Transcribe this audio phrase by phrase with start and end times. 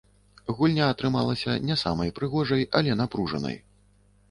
[0.59, 3.63] Гульня атрымалася не самай прыгожай, але напружанай.